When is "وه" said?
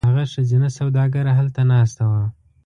2.11-2.23